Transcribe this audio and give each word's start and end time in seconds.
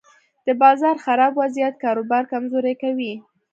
د 0.45 0.47
بازار 0.61 0.95
خراب 1.05 1.33
وضعیت 1.41 1.75
کاروبار 1.83 2.23
کمزوری 2.31 2.75
کوي. 2.83 3.13